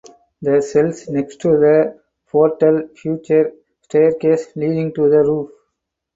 [0.41, 3.51] The cells next to the portal feature
[3.83, 5.51] staircase leading to the roof.